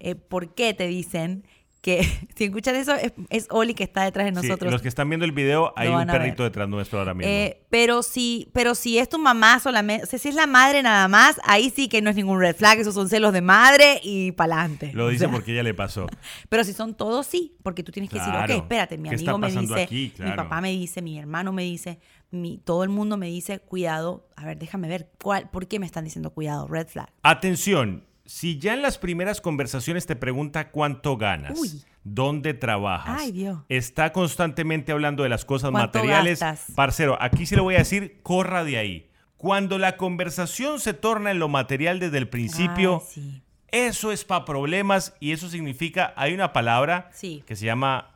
eh, 0.00 0.14
por 0.16 0.54
qué 0.54 0.74
te 0.74 0.86
dicen 0.88 1.46
que 1.84 2.02
si 2.34 2.44
escuchan 2.44 2.74
eso 2.76 2.94
es, 2.94 3.12
es 3.28 3.46
Oli 3.50 3.74
que 3.74 3.84
está 3.84 4.04
detrás 4.04 4.24
de 4.24 4.40
Sí, 4.40 4.48
nosotros. 4.48 4.72
los 4.72 4.80
que 4.80 4.88
están 4.88 5.08
viendo 5.10 5.26
el 5.26 5.32
video, 5.32 5.74
hay 5.76 5.88
un 5.88 6.06
perrito 6.06 6.42
detrás 6.42 6.66
nuestro 6.66 6.98
ahora 6.98 7.12
mismo. 7.12 7.30
Eh, 7.30 7.60
pero 7.68 8.02
si, 8.02 8.48
pero 8.54 8.74
si 8.74 8.98
es 8.98 9.08
tu 9.10 9.18
mamá 9.18 9.60
solamente, 9.60 10.04
o 10.04 10.06
sea, 10.06 10.18
si 10.18 10.30
es 10.30 10.34
la 10.34 10.46
madre 10.46 10.82
nada 10.82 11.06
más, 11.08 11.38
ahí 11.44 11.70
sí 11.70 11.88
que 11.88 12.00
no 12.00 12.08
es 12.08 12.16
ningún 12.16 12.40
red 12.40 12.56
flag, 12.56 12.78
esos 12.78 12.94
son 12.94 13.10
celos 13.10 13.34
de 13.34 13.42
madre 13.42 14.00
y 14.02 14.32
pa'lante. 14.32 14.92
lo 14.94 15.04
O 15.04 15.08
dice 15.08 15.24
sea, 15.26 15.30
porque 15.30 15.52
ella 15.52 15.62
le 15.62 15.74
pasó. 15.84 16.06
Pero 16.48 16.64
si 16.64 16.72
son 16.72 16.94
todos, 16.94 17.26
sí, 17.26 17.56
porque 17.62 17.82
tú 17.82 17.92
tienes 17.92 18.10
que 18.10 18.18
decir, 18.18 18.32
ok, 18.34 18.48
espérate, 18.50 18.96
mi 18.96 19.10
¿Qué 19.10 19.16
está 19.16 19.32
amigo 19.32 19.46
me 19.54 19.60
dice, 19.60 19.82
aquí? 19.82 20.12
mi 20.18 20.30
papá 20.32 20.60
me 20.62 20.70
dice, 20.70 21.02
mi 21.02 21.18
hermano 21.18 21.52
me 21.52 21.64
dice, 21.64 21.98
mi, 22.30 22.58
todo 22.58 22.82
el 22.82 22.88
mundo 22.88 23.16
me 23.18 23.26
dice, 23.26 23.58
cuidado, 23.60 24.26
a 24.36 24.46
ver, 24.46 24.58
déjame 24.58 24.88
ver, 24.88 25.10
¿cuál, 25.22 25.50
¿por 25.50 25.68
qué 25.68 25.78
me 25.78 25.84
están 25.86 26.04
diciendo 26.04 26.30
cuidado? 26.30 26.66
Red 26.66 26.88
flag. 26.88 27.10
Atención, 27.22 28.04
si 28.26 28.58
ya 28.58 28.72
en 28.74 28.82
las 28.82 28.98
primeras 28.98 29.40
conversaciones 29.40 30.06
te 30.06 30.16
pregunta 30.16 30.70
cuánto 30.70 31.16
ganas, 31.16 31.58
Uy. 31.58 31.82
dónde 32.04 32.54
trabajas, 32.54 33.20
Ay, 33.20 33.32
Dios. 33.32 33.58
está 33.68 34.12
constantemente 34.12 34.92
hablando 34.92 35.22
de 35.22 35.28
las 35.28 35.44
cosas 35.44 35.70
¿Cuánto 35.70 35.98
materiales, 35.98 36.40
gastas? 36.40 36.74
parcero, 36.74 37.18
aquí 37.20 37.44
sí 37.46 37.54
le 37.54 37.60
voy 37.60 37.74
a 37.74 37.78
decir, 37.78 38.20
corra 38.22 38.64
de 38.64 38.78
ahí. 38.78 39.10
Cuando 39.36 39.78
la 39.78 39.98
conversación 39.98 40.80
se 40.80 40.94
torna 40.94 41.30
en 41.30 41.38
lo 41.38 41.48
material 41.48 42.00
desde 42.00 42.16
el 42.18 42.28
principio, 42.30 43.02
Ay, 43.02 43.08
sí. 43.12 43.42
eso 43.68 44.10
es 44.10 44.24
para 44.24 44.46
problemas 44.46 45.14
y 45.20 45.32
eso 45.32 45.50
significa, 45.50 46.14
hay 46.16 46.32
una 46.32 46.52
palabra 46.54 47.10
Sí. 47.12 47.42
que 47.46 47.54
se 47.56 47.66
llama 47.66 48.10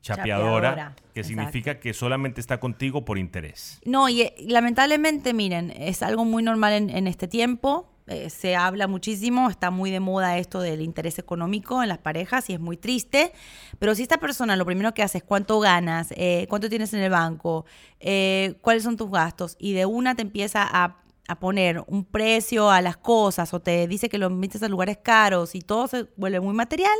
chapeadora, 0.00 0.70
Chapeadora, 0.70 0.94
que 1.12 1.20
exacto. 1.20 1.28
significa 1.28 1.80
que 1.80 1.92
solamente 1.92 2.40
está 2.40 2.60
contigo 2.60 3.04
por 3.04 3.18
interés. 3.18 3.80
No, 3.84 4.08
y 4.08 4.22
eh, 4.22 4.34
lamentablemente, 4.38 5.34
miren, 5.34 5.72
es 5.72 6.02
algo 6.04 6.24
muy 6.24 6.42
normal 6.44 6.72
en, 6.74 6.90
en 6.90 7.08
este 7.08 7.26
tiempo. 7.26 7.92
Eh, 8.08 8.30
se 8.30 8.56
habla 8.56 8.86
muchísimo, 8.86 9.48
está 9.50 9.70
muy 9.70 9.90
de 9.90 10.00
moda 10.00 10.38
esto 10.38 10.60
del 10.60 10.80
interés 10.82 11.18
económico 11.18 11.82
en 11.82 11.88
las 11.88 11.98
parejas 11.98 12.48
y 12.50 12.54
es 12.54 12.60
muy 12.60 12.76
triste. 12.76 13.32
Pero 13.78 13.94
si 13.94 14.02
esta 14.02 14.18
persona 14.18 14.56
lo 14.56 14.64
primero 14.66 14.92
que 14.94 15.02
hace 15.02 15.18
es 15.18 15.24
cuánto 15.24 15.60
ganas, 15.60 16.12
eh, 16.16 16.46
cuánto 16.48 16.68
tienes 16.68 16.92
en 16.94 17.00
el 17.00 17.10
banco, 17.10 17.64
eh, 18.00 18.54
cuáles 18.60 18.82
son 18.82 18.96
tus 18.96 19.10
gastos, 19.10 19.56
y 19.58 19.72
de 19.74 19.86
una 19.86 20.14
te 20.14 20.22
empieza 20.22 20.62
a, 20.62 20.96
a 21.28 21.38
poner 21.38 21.82
un 21.86 22.04
precio 22.04 22.70
a 22.70 22.80
las 22.80 22.96
cosas 22.96 23.52
o 23.54 23.60
te 23.60 23.86
dice 23.86 24.08
que 24.08 24.18
lo 24.18 24.28
invites 24.28 24.62
a 24.62 24.68
lugares 24.68 24.98
caros 25.02 25.54
y 25.54 25.60
todo 25.60 25.86
se 25.88 26.06
vuelve 26.16 26.40
muy 26.40 26.54
material, 26.54 26.96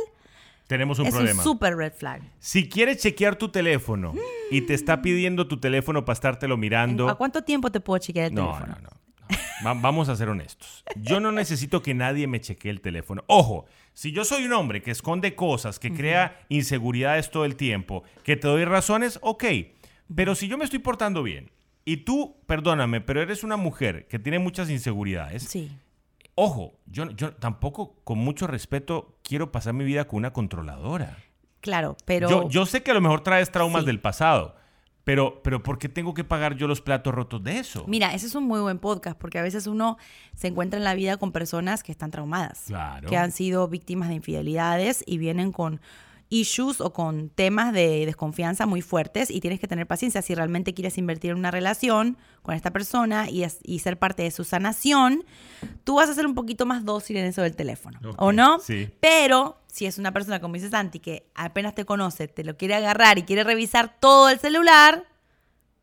Tenemos 0.67 0.99
un 0.99 1.07
es 1.07 1.13
problema. 1.15 1.41
un 1.41 1.43
super 1.43 1.75
red 1.75 1.93
flag. 1.93 2.21
Si 2.37 2.69
quieres 2.69 2.97
chequear 3.01 3.35
tu 3.37 3.49
teléfono 3.49 4.13
y 4.51 4.61
te 4.61 4.75
está 4.75 5.01
pidiendo 5.01 5.47
tu 5.47 5.59
teléfono 5.59 6.05
para 6.05 6.13
estártelo 6.13 6.57
mirando, 6.57 7.09
¿A 7.09 7.15
cuánto 7.15 7.43
tiempo 7.43 7.71
te 7.71 7.79
puedo 7.79 7.97
chequear 7.97 8.27
el 8.27 8.35
No, 8.35 8.51
teléfono? 8.53 8.75
no, 8.75 8.81
no. 8.81 8.89
Va- 9.65 9.73
vamos 9.73 10.09
a 10.09 10.15
ser 10.15 10.29
honestos. 10.29 10.83
Yo 10.95 11.19
no 11.19 11.31
necesito 11.31 11.81
que 11.81 11.93
nadie 11.93 12.27
me 12.27 12.39
chequee 12.41 12.69
el 12.71 12.81
teléfono. 12.81 13.23
Ojo, 13.27 13.65
si 13.93 14.11
yo 14.11 14.23
soy 14.25 14.45
un 14.45 14.53
hombre 14.53 14.81
que 14.81 14.91
esconde 14.91 15.35
cosas, 15.35 15.79
que 15.79 15.91
crea 15.93 16.39
inseguridades 16.49 17.29
todo 17.29 17.45
el 17.45 17.55
tiempo, 17.55 18.03
que 18.23 18.35
te 18.37 18.47
doy 18.47 18.65
razones, 18.65 19.19
ok. 19.21 19.43
Pero 20.15 20.35
si 20.35 20.47
yo 20.47 20.57
me 20.57 20.63
estoy 20.65 20.79
portando 20.79 21.21
bien 21.23 21.51
y 21.85 21.97
tú, 21.97 22.37
perdóname, 22.47 23.01
pero 23.01 23.21
eres 23.21 23.43
una 23.43 23.57
mujer 23.57 24.07
que 24.07 24.17
tiene 24.19 24.39
muchas 24.39 24.69
inseguridades, 24.69 25.43
Sí. 25.43 25.69
ojo, 26.35 26.73
yo, 26.85 27.09
yo 27.11 27.33
tampoco, 27.33 27.95
con 28.03 28.17
mucho 28.17 28.47
respeto, 28.47 29.17
quiero 29.23 29.51
pasar 29.51 29.73
mi 29.73 29.83
vida 29.83 30.05
con 30.07 30.17
una 30.19 30.31
controladora. 30.33 31.17
Claro, 31.61 31.97
pero... 32.05 32.29
Yo, 32.29 32.49
yo 32.49 32.65
sé 32.65 32.81
que 32.83 32.91
a 32.91 32.93
lo 32.93 33.01
mejor 33.01 33.21
traes 33.21 33.51
traumas 33.51 33.81
Sí. 33.81 33.87
del 33.87 33.99
pasado, 33.99 34.55
pero, 35.09 35.41
pero 35.41 35.63
¿por 35.63 35.79
qué 35.79 35.89
tengo 35.89 36.13
que 36.13 36.23
pagar 36.23 36.55
yo 36.55 36.67
los 36.67 36.81
platos 36.81 37.15
rotos 37.15 37.43
de 37.43 37.57
eso? 37.57 37.83
Mira, 37.87 38.13
ese 38.13 38.27
es 38.27 38.35
un 38.35 38.43
muy 38.43 38.59
buen 38.59 38.77
podcast 38.77 39.17
porque 39.17 39.39
a 39.39 39.41
veces 39.41 39.65
uno 39.65 39.97
se 40.35 40.45
encuentra 40.49 40.77
en 40.77 40.83
la 40.83 40.93
vida 40.93 41.17
con 41.17 41.31
personas 41.31 41.81
que 41.81 41.91
están 41.91 42.11
traumadas, 42.11 42.65
Claro. 42.67 43.09
que 43.09 43.17
han 43.17 43.31
sido 43.31 43.67
víctimas 43.67 44.09
de 44.09 44.13
infidelidades 44.13 45.03
y 45.07 45.17
vienen 45.17 45.51
con 45.51 45.81
issues 46.29 46.79
o 46.79 46.93
con 46.93 47.29
temas 47.29 47.73
de 47.73 48.05
desconfianza 48.05 48.65
muy 48.67 48.81
fuertes 48.81 49.31
y 49.31 49.39
tienes 49.41 49.59
que 49.59 49.67
tener 49.67 49.87
paciencia 49.87 50.21
si 50.21 50.35
realmente 50.35 50.73
quieres 50.75 50.97
invertir 50.99 51.31
en 51.31 51.37
una 51.37 51.49
relación 51.51 52.17
con 52.43 52.53
esta 52.55 52.71
persona 52.71 53.29
y, 53.29 53.43
es- 53.43 53.59
y 53.63 53.79
ser 53.79 53.97
parte 53.97 54.23
de 54.23 54.31
su 54.31 54.43
sanación, 54.43 55.23
tú 55.83 55.95
vas 55.95 56.09
a 56.09 56.13
ser 56.13 56.25
un 56.27 56.35
poquito 56.35 56.65
más 56.67 56.85
dócil 56.85 57.17
en 57.17 57.25
eso 57.25 57.41
del 57.41 57.55
teléfono, 57.55 57.99
¿o 58.17 58.31
no? 58.31 58.59
sí. 58.59 58.89
Pero 58.99 59.57
si 59.67 59.85
es 59.87 59.97
una 59.97 60.11
persona, 60.13 60.39
como 60.39 60.53
dice 60.55 60.69
Santi, 60.69 60.99
que 60.99 61.29
apenas 61.35 61.73
te 61.75 61.85
conoce, 61.85 62.27
te 62.27 62.43
lo 62.43 62.57
quiere 62.57 62.75
agarrar 62.75 63.17
y 63.17 63.23
quiere 63.23 63.43
revisar 63.43 63.97
todo 63.99 64.29
el 64.29 64.39
celular, 64.39 65.05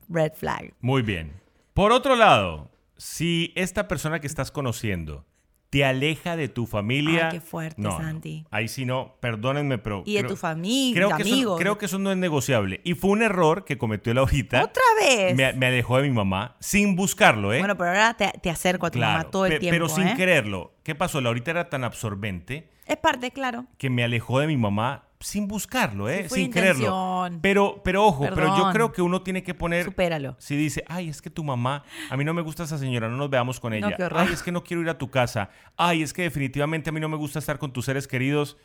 red 0.09 0.33
flag. 0.35 0.75
Muy 0.81 1.03
bien. 1.03 1.33
Por 1.75 1.93
otro 1.93 2.15
lado, 2.17 2.71
si 2.97 3.53
esta 3.57 3.89
persona 3.89 4.21
que 4.21 4.27
estás 4.27 4.51
conociendo 4.51 5.25
te 5.71 5.85
aleja 5.85 6.37
de 6.37 6.49
tu 6.49 6.67
familia. 6.67 7.27
Ay, 7.29 7.39
qué 7.39 7.41
fuerte, 7.41 7.81
no, 7.83 7.91
no. 7.91 7.99
Santi. 7.99 8.47
Ahí 8.51 8.69
sí 8.69 8.85
no, 8.85 9.17
perdónenme, 9.21 9.79
pero. 9.79 10.03
Y 10.07 10.15
de 10.15 10.25
tu 10.25 10.37
familia, 10.37 10.95
creo 10.95 11.17
que 11.17 11.23
eso- 11.23 11.33
amigos. 11.35 11.61
creo 11.61 11.79
que 11.79 11.87
eso 11.87 11.99
no 11.99 12.11
es 12.13 12.17
negociable. 12.17 12.81
Y 12.85 12.95
fue 12.95 13.11
un 13.11 13.23
error 13.23 13.65
que 13.65 13.77
cometió 13.79 14.15
Laurita. 14.15 14.63
¿Otra 14.65 14.83
vez? 15.01 15.35
Me, 15.37 15.53
me 15.55 15.67
alejó 15.67 15.99
de 15.99 16.09
mi 16.09 16.15
mamá 16.15 16.57
sin 16.61 16.95
buscarlo, 16.97 17.53
¿eh? 17.53 17.59
Bueno, 17.59 17.77
pero 17.77 17.91
ahora 17.91 18.15
te, 18.15 18.31
te 18.41 18.51
acerco 18.51 18.87
a 18.87 18.91
tu 18.91 18.99
mamá 18.99 19.25
todo 19.25 19.47
el 19.47 19.55
pe- 19.55 19.59
tiempo. 19.61 19.75
Pero 19.75 19.89
sin 19.89 20.09
¿eh? 20.09 20.15
quererlo. 20.17 20.75
¿Qué 20.83 20.95
pasó? 20.95 21.21
Laurita 21.21 21.51
era 21.51 21.69
tan 21.69 21.83
absorbente 21.85 22.71
Es 22.87 22.97
parte, 22.97 23.33
claro. 23.33 23.67
que 23.79 23.91
me 23.91 24.05
alejó 24.05 24.39
de 24.39 24.47
mi 24.47 24.57
mamá 24.57 25.06
sin 25.21 25.49
buscarlo, 25.49 26.09
¿eh? 26.09 26.29
Sí, 26.29 26.43
sin 26.43 26.53
quererlo. 26.53 26.85
intención. 27.27 27.41
Pero, 27.41 27.81
pero 27.83 28.05
ojo, 28.05 28.27
pero 28.35 28.57
yo 28.57 28.71
creo 28.73 28.93
que 28.93 29.03
uno 29.03 29.23
tiene 29.23 29.43
que 29.43 29.55
poner. 29.55 29.85
Supéralo. 29.85 30.37
Si 30.39 30.57
dice, 30.57 30.85
ay, 30.89 31.09
es 31.09 31.23
que 31.23 31.31
tu 31.31 31.45
mamá, 31.45 31.85
a 32.11 32.17
mí 32.17 32.25
no 32.25 32.35
me 32.35 32.43
gusta 32.43 32.65
esa 32.65 32.79
señora, 32.79 33.09
no 33.09 33.17
nos 33.17 33.31
veamos 33.31 33.61
con 33.61 33.73
ella. 33.73 33.97
ay, 34.15 34.29
es 34.33 34.43
que 34.43 34.53
no 34.53 34.65
quiero 34.65 34.83
ir 34.83 34.89
a 34.89 34.99
tu 34.99 35.11
casa. 35.11 35.51
Ay, 35.77 36.03
es 36.03 36.13
que 36.13 36.23
definitivamente 36.23 36.91
a 36.91 36.93
mí 36.93 37.01
no 37.01 37.09
me 37.09 37.17
gusta 37.17 37.39
estar 37.39 37.59
con 37.59 37.73
tus 37.73 37.87
seres 37.87 38.07
queridos. 38.07 38.57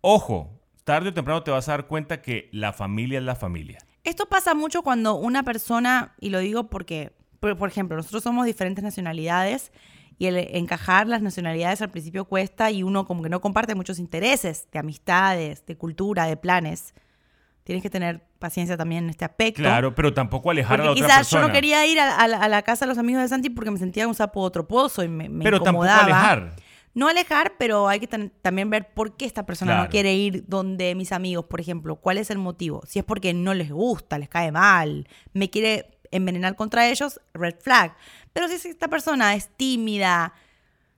Ojo, 0.00 0.60
tarde 0.84 1.10
o 1.10 1.14
temprano 1.14 1.42
te 1.42 1.50
vas 1.50 1.68
a 1.68 1.72
dar 1.72 1.86
cuenta 1.86 2.20
que 2.22 2.48
la 2.52 2.72
familia 2.72 3.18
es 3.18 3.24
la 3.24 3.34
familia. 3.34 3.78
Esto 4.04 4.26
pasa 4.26 4.54
mucho 4.54 4.82
cuando 4.82 5.14
una 5.14 5.42
persona, 5.42 6.14
y 6.20 6.30
lo 6.30 6.38
digo 6.40 6.68
porque, 6.68 7.12
por, 7.40 7.56
por 7.56 7.68
ejemplo, 7.68 7.96
nosotros 7.96 8.22
somos 8.22 8.44
diferentes 8.44 8.84
nacionalidades 8.84 9.72
y 10.18 10.26
el 10.26 10.36
encajar 10.38 11.06
las 11.06 11.22
nacionalidades 11.22 11.82
al 11.82 11.90
principio 11.90 12.24
cuesta 12.24 12.70
y 12.70 12.82
uno 12.82 13.04
como 13.06 13.22
que 13.22 13.28
no 13.28 13.40
comparte 13.40 13.74
muchos 13.74 13.98
intereses 13.98 14.68
de 14.72 14.78
amistades, 14.78 15.64
de 15.66 15.76
cultura, 15.76 16.26
de 16.26 16.36
planes. 16.36 16.94
Tienes 17.64 17.82
que 17.82 17.88
tener 17.90 18.22
paciencia 18.38 18.76
también 18.76 19.04
en 19.04 19.10
este 19.10 19.24
aspecto. 19.24 19.62
Claro, 19.62 19.94
pero 19.94 20.12
tampoco 20.12 20.50
alejar 20.50 20.80
a 20.80 20.84
Porque 20.84 21.00
la 21.00 21.06
otra 21.06 21.06
quizás 21.16 21.30
yo 21.30 21.36
persona. 21.38 21.46
no 21.48 21.52
quería 21.52 21.86
ir 21.86 21.98
a, 21.98 22.16
a 22.16 22.28
la, 22.28 22.36
a 22.38 22.48
la 22.48 22.62
casa 22.62 22.84
de 22.84 22.90
los 22.90 22.98
amigos 22.98 23.22
de 23.22 23.28
Santi 23.28 23.48
porque 23.50 23.70
me 23.70 23.78
sentía 23.78 24.06
un 24.06 24.14
sapo 24.14 24.40
otro 24.42 24.68
pozo 24.68 25.02
y 25.02 25.08
me, 25.08 25.28
me 25.30 25.42
Pero 25.44 25.60
tampoco 25.60 25.86
incomodaba. 25.86 26.02
alejar. 26.30 26.56
No 26.92 27.08
alejar, 27.08 27.54
pero 27.58 27.88
hay 27.88 27.98
que 27.98 28.06
también 28.06 28.70
ver 28.70 28.92
por 28.94 29.16
qué 29.16 29.24
esta 29.24 29.44
persona 29.46 29.72
Claro. 29.72 29.84
no 29.84 29.90
quiere 29.90 30.14
ir 30.14 30.44
donde 30.46 30.94
mis 30.94 31.10
amigos, 31.10 31.46
por 31.46 31.58
ejemplo. 31.60 31.96
¿Cuál 31.96 32.18
es 32.18 32.30
el 32.30 32.38
motivo? 32.38 32.82
Si 32.86 32.98
es 33.00 33.04
porque 33.04 33.32
no 33.34 33.52
les 33.54 33.72
gusta, 33.72 34.16
les 34.18 34.28
cae 34.28 34.52
mal, 34.52 35.08
me 35.32 35.50
quiere 35.50 35.98
envenenar 36.14 36.56
contra 36.56 36.88
ellos, 36.88 37.20
red 37.34 37.56
flag. 37.60 37.94
Pero 38.32 38.48
si 38.48 38.68
esta 38.68 38.88
persona 38.88 39.34
es 39.34 39.48
tímida, 39.56 40.32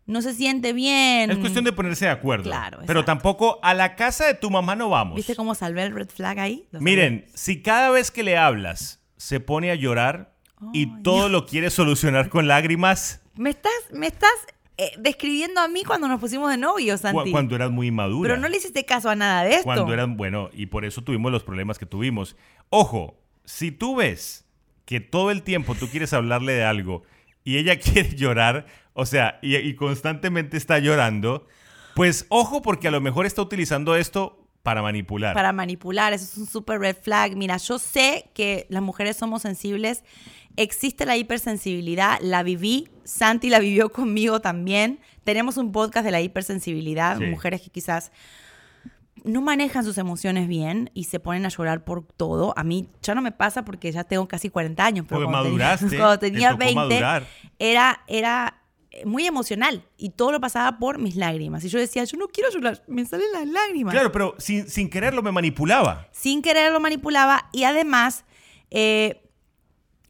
no 0.07 0.23
se 0.23 0.33
siente 0.35 0.73
bien. 0.73 1.31
Es 1.31 1.39
cuestión 1.39 1.65
de 1.65 1.73
ponerse 1.73 2.05
de 2.05 2.13
acuerdo. 2.13 2.45
Claro, 2.45 2.81
Pero 2.87 3.05
tampoco 3.05 3.59
a 3.63 3.75
la 3.75 3.97
casa 3.97 4.27
de 4.27 4.35
tu 4.35 4.51
mamá 4.51 4.77
no 4.77 4.89
vamos. 4.89 5.17
¿Viste 5.17 5.35
cómo 5.35 5.55
salvé 5.55 5.83
el 5.83 5.95
red 5.95 6.09
flag 6.09 6.39
ahí? 6.39 6.69
Miren, 6.73 7.27
si 7.35 7.63
cada 7.63 7.91
vez 7.91 8.11
que 8.11 8.23
le 8.23 8.37
hablas 8.37 9.03
se 9.17 9.41
pone 9.41 9.71
a 9.71 9.75
llorar 9.75 10.35
y 10.73 11.03
todo 11.03 11.29
lo 11.29 11.47
quiere 11.47 11.71
solucionar 11.71 12.29
con 12.29 12.47
lágrimas, 12.47 13.21
Me 13.35 13.51
estás, 13.51 13.73
me 13.93 14.07
estás 14.07 14.31
eh, 14.79 14.93
describiendo 14.99 15.61
a 15.61 15.69
mí 15.69 15.85
cuando 15.85 16.09
nos 16.09 16.21
pusimos 16.21 16.51
de 16.51 16.57
novios, 16.57 17.01
Santi. 17.01 17.31
Cuando 17.31 17.57
eras 17.57 17.71
muy 17.71 17.91
madura. 17.91 18.29
Pero 18.29 18.41
no 18.41 18.49
le 18.49 18.57
hiciste 18.57 18.85
caso 18.85 19.11
a 19.11 19.17
nada 19.17 19.45
de 19.45 19.55
esto. 19.55 19.65
Cuando 19.65 19.93
eran, 19.93 20.17
bueno, 20.17 20.51
y 20.53 20.67
por 20.67 20.85
eso 20.85 21.03
tuvimos 21.03 21.33
los 21.33 21.43
problemas 21.43 21.79
que 21.79 21.87
tuvimos. 21.87 22.37
Ojo, 22.71 23.19
si 23.45 23.73
tú 23.73 23.97
ves 23.97 24.46
que 24.87 25.01
todo 25.01 25.31
el 25.31 25.43
tiempo 25.43 25.75
tú 25.75 25.89
quieres 25.89 26.15
hablarle 26.15 26.55
de 26.55 26.65
algo 26.65 27.03
y 27.45 27.59
ella 27.59 27.79
quiere 27.81 28.17
llorar, 28.17 28.65
o 28.95 29.05
sea, 29.05 29.39
y, 29.43 29.57
y 29.57 29.75
constantemente 29.75 30.57
está 30.57 30.79
llorando, 30.79 31.47
pues 31.95 32.25
ojo 32.31 32.63
porque 32.63 32.89
a 32.89 32.91
lo 32.91 33.03
mejor 33.03 33.27
está 33.27 33.43
utilizando 33.43 33.95
esto 33.97 34.47
para 34.67 34.83
manipular. 34.83 35.33
Para 35.33 35.53
manipular, 35.53 36.13
eso 36.13 36.25
es 36.25 36.37
un 36.37 36.47
super 36.47 36.81
red 36.81 36.97
flag. 37.01 37.37
Mira, 37.37 37.57
yo 37.57 37.79
sé 37.79 38.31
que 38.35 38.67
las 38.69 38.83
mujeres 38.83 39.17
somos 39.17 39.43
sensibles. 39.43 40.03
Existe 40.57 41.07
la 41.07 41.17
hipersensibilidad, 41.17 42.19
la 42.21 42.43
viví. 42.43 42.89
Santi 43.05 43.49
la 43.49 43.61
vivió 43.61 43.93
conmigo 43.93 44.41
también. 44.41 44.99
Tenemos 45.23 45.57
un 45.57 45.71
podcast 45.71 46.05
de 46.05 46.11
la 46.11 46.21
hipersensibilidad. 46.21 47.19
Sí. 47.19 47.27
Mujeres 47.27 47.63
que 47.63 47.71
quizás 47.71 48.11
no 49.25 49.41
manejan 49.43 49.85
sus 49.85 49.99
emociones 49.99 50.47
bien 50.49 50.91
y 50.95 51.05
se 51.05 51.19
ponen 51.21 51.47
a 51.47 51.49
llorar 51.49 51.85
por 51.85 52.05
todo. 52.05 52.53
A 52.57 52.63
mí 52.65 52.89
ya 53.03 53.15
no 53.15 53.23
me 53.23 53.33
pasa 53.33 53.65
porque 53.65 53.91
ya 53.91 54.05
tengo 54.05 54.29
casi 54.29 54.51
40 54.51 54.85
años. 54.85 55.07
Pero 55.09 55.21
Porque 55.23 55.33
cuando 55.33 55.49
maduraste, 55.51 55.87
tenía, 55.87 55.99
cuando 56.05 56.19
te 56.19 56.31
tenía 56.31 56.49
tocó 56.51 56.59
20, 56.59 56.75
madurar. 56.75 57.27
era, 57.59 58.01
era 58.07 58.63
muy 59.05 59.27
emocional 59.27 59.85
y 59.99 60.11
todo 60.11 60.33
lo 60.33 60.41
pasaba 60.41 60.79
por 60.79 60.99
mis 60.99 61.17
lágrimas. 61.17 61.65
Y 61.65 61.69
yo 61.69 61.79
decía, 61.79 62.05
yo 62.05 62.17
no 62.19 62.29
quiero 62.29 62.51
llorar, 62.51 62.83
me 62.87 63.05
salen 63.05 63.27
las 63.33 63.47
lágrimas 63.47 63.93
Claro, 63.93 64.11
pero 64.13 64.35
sin, 64.39 64.69
sin 64.69 64.89
quererlo 64.89 65.23
me 65.23 65.33
manipulaba. 65.33 66.09
sin 66.13 66.41
querer 66.41 66.73
lo 66.73 66.81
manipulaba 66.81 67.49
y 67.53 67.65
además 67.65 68.25
eh, 68.71 69.23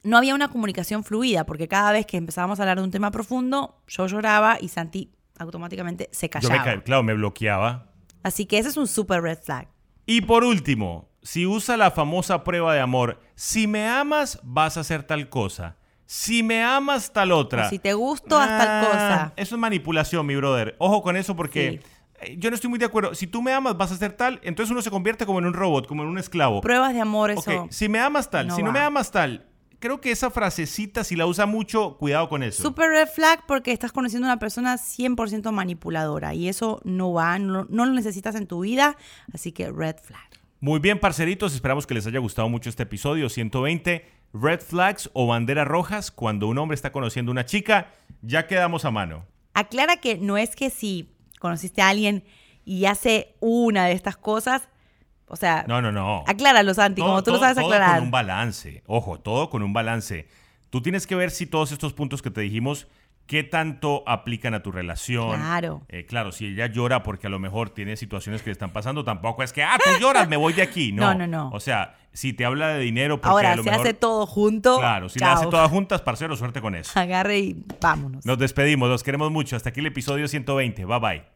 no 0.02 0.16
había 0.18 0.34
una 0.34 0.48
comunicación 0.48 1.02
fluida 1.04 1.44
porque 1.46 1.66
cada 1.68 1.90
vez 1.92 2.06
que 2.06 2.16
empezábamos 2.16 2.60
a 2.60 2.62
hablar 2.62 2.78
de 2.78 2.84
un 2.84 2.90
tema 2.90 3.10
profundo, 3.10 3.80
yo 3.88 4.06
lloraba 4.06 4.58
y 4.60 4.68
Santi 4.68 5.10
automáticamente 5.38 6.08
se 6.12 6.28
Yo 6.28 6.48
me, 6.48 6.56
callaba. 6.56 6.64
ca- 6.64 6.82
claro, 6.84 7.02
me 7.02 7.14
bloqueaba. 7.14 7.92
Así 8.22 8.46
que 8.46 8.58
ese 8.58 8.68
es 8.70 8.76
un 8.76 8.86
super 8.86 9.22
red 9.22 9.38
flag. 9.42 9.68
Y 10.06 10.20
por 10.22 10.44
último, 10.44 11.08
si 11.22 11.46
usa 11.46 11.76
la 11.76 11.90
famosa 11.90 12.44
prueba 12.44 12.74
de 12.74 12.80
amor, 12.80 13.20
si 13.34 13.66
me 13.66 13.88
amas, 13.88 14.38
vas 14.42 14.76
a 14.76 14.80
hacer 14.80 15.02
tal 15.02 15.28
cosa. 15.28 15.76
Si 16.06 16.42
me 16.44 16.62
amas, 16.62 17.12
tal 17.12 17.32
otra. 17.32 17.66
O 17.66 17.68
si 17.70 17.78
te 17.80 17.92
gusto, 17.94 18.36
haz 18.38 18.46
tal 18.48 18.68
Ah, 18.70 18.86
cosa. 18.86 19.32
Eso 19.36 19.56
es 19.56 19.60
manipulación, 19.60 20.24
mi 20.24 20.36
brother. 20.36 20.76
Ojo 20.78 21.02
con 21.02 21.16
eso 21.16 21.34
porque 21.34 21.80
Sí. 21.82 21.90
eh, 22.32 22.36
yo 22.38 22.48
no 22.50 22.54
estoy 22.54 22.70
muy 22.70 22.78
de 22.78 22.84
acuerdo. 22.84 23.14
Si 23.16 23.26
tú 23.26 23.42
me 23.42 23.52
amas, 23.52 23.76
vas 23.76 23.90
a 23.90 23.94
hacer 23.94 24.12
tal, 24.12 24.38
entonces 24.44 24.70
uno 24.70 24.82
se 24.82 24.90
convierte 24.90 25.26
como 25.26 25.40
en 25.40 25.46
un 25.46 25.52
robot, 25.54 25.88
como 25.88 26.04
en 26.04 26.08
un 26.08 26.18
esclavo. 26.18 26.60
Pruebas 26.60 26.94
de 26.94 27.00
amor, 27.00 27.32
eso. 27.32 27.66
Si 27.70 27.88
me 27.88 27.98
amas 27.98 28.30
tal, 28.30 28.46
no 28.46 28.54
si 28.54 28.62
no 28.62 28.70
me 28.70 28.78
amas 28.78 29.10
tal. 29.10 29.46
Creo 29.78 30.00
que 30.00 30.10
esa 30.10 30.30
frasecita, 30.30 31.04
si 31.04 31.16
la 31.16 31.26
usa 31.26 31.44
mucho, 31.46 31.96
cuidado 31.98 32.28
con 32.28 32.42
eso. 32.42 32.62
Super 32.62 32.88
red 32.88 33.08
flag 33.08 33.44
porque 33.46 33.72
estás 33.72 33.92
conociendo 33.92 34.26
a 34.26 34.32
una 34.32 34.38
persona 34.38 34.76
100% 34.76 35.50
manipuladora 35.52 36.34
y 36.34 36.48
eso 36.48 36.80
no 36.84 37.12
va, 37.12 37.38
no, 37.38 37.66
no 37.68 37.84
lo 37.84 37.92
necesitas 37.92 38.34
en 38.36 38.46
tu 38.46 38.60
vida, 38.60 38.96
así 39.32 39.52
que 39.52 39.70
red 39.70 39.96
flag. 40.02 40.26
Muy 40.60 40.80
bien, 40.80 40.98
parceritos, 40.98 41.54
esperamos 41.54 41.86
que 41.86 41.94
les 41.94 42.06
haya 42.06 42.18
gustado 42.18 42.48
mucho 42.48 42.70
este 42.70 42.84
episodio 42.84 43.28
120. 43.28 44.06
Red 44.32 44.60
flags 44.60 45.10
o 45.12 45.26
banderas 45.26 45.68
rojas 45.68 46.10
cuando 46.10 46.48
un 46.48 46.58
hombre 46.58 46.74
está 46.74 46.92
conociendo 46.92 47.30
a 47.30 47.34
una 47.34 47.44
chica, 47.44 47.92
ya 48.22 48.46
quedamos 48.46 48.84
a 48.84 48.90
mano. 48.90 49.26
Aclara 49.52 49.98
que 49.98 50.16
no 50.16 50.38
es 50.38 50.56
que 50.56 50.70
si 50.70 51.14
conociste 51.38 51.82
a 51.82 51.88
alguien 51.88 52.24
y 52.64 52.86
hace 52.86 53.36
una 53.40 53.86
de 53.86 53.92
estas 53.92 54.16
cosas, 54.16 54.68
o 55.28 55.36
sea, 55.36 55.64
No, 55.68 55.80
no, 55.82 55.90
no. 55.92 56.24
acláralo, 56.26 56.72
Santi, 56.74 57.00
como 57.02 57.22
tú 57.22 57.32
lo 57.32 57.38
sabes 57.38 57.56
todo 57.56 57.66
aclarar. 57.66 57.96
con 57.96 58.04
un 58.04 58.10
balance. 58.10 58.82
Ojo, 58.86 59.18
todo 59.18 59.50
con 59.50 59.62
un 59.62 59.72
balance. 59.72 60.28
Tú 60.70 60.82
tienes 60.82 61.06
que 61.06 61.14
ver 61.14 61.30
si 61.30 61.46
todos 61.46 61.72
estos 61.72 61.92
puntos 61.94 62.22
que 62.22 62.30
te 62.30 62.40
dijimos, 62.40 62.86
qué 63.26 63.42
tanto 63.42 64.04
aplican 64.06 64.54
a 64.54 64.62
tu 64.62 64.70
relación. 64.70 65.36
Claro. 65.40 65.82
Eh, 65.88 66.06
claro, 66.06 66.30
si 66.32 66.46
ella 66.46 66.66
llora 66.66 67.02
porque 67.02 67.26
a 67.26 67.30
lo 67.30 67.38
mejor 67.40 67.70
tiene 67.70 67.96
situaciones 67.96 68.42
que 68.42 68.50
le 68.50 68.52
están 68.52 68.72
pasando, 68.72 69.02
tampoco 69.04 69.42
es 69.42 69.52
que, 69.52 69.62
ah, 69.64 69.78
tú 69.82 69.90
lloras, 70.00 70.28
me 70.28 70.36
voy 70.36 70.52
de 70.52 70.62
aquí. 70.62 70.92
No, 70.96 71.12
No, 71.14 71.14
no, 71.14 71.26
no. 71.26 71.50
O 71.52 71.58
sea, 71.60 71.96
si 72.12 72.32
te 72.32 72.44
habla 72.44 72.68
de 72.68 72.80
dinero 72.80 73.16
porque 73.20 73.28
a 73.28 73.32
Ahora, 73.32 73.56
lo 73.56 73.62
se 73.64 73.70
mejor... 73.70 73.86
hace 73.86 73.94
todo 73.94 74.26
junto. 74.26 74.78
Claro, 74.78 75.08
si 75.08 75.18
chao. 75.18 75.28
la 75.28 75.34
hace 75.34 75.46
todas 75.46 75.68
juntas, 75.70 76.02
parcero, 76.02 76.36
suerte 76.36 76.60
con 76.60 76.74
eso. 76.76 76.92
Agarre 76.98 77.38
y 77.38 77.64
vámonos. 77.80 78.24
Nos 78.24 78.38
despedimos, 78.38 78.88
los 78.88 79.02
queremos 79.02 79.30
mucho. 79.32 79.56
Hasta 79.56 79.70
aquí 79.70 79.80
el 79.80 79.86
episodio 79.86 80.28
120. 80.28 80.84
Bye 80.84 80.98
bye. 81.00 81.35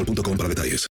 boostmobile.com 0.00 0.36
para 0.36 0.48
detalles. 0.48 0.88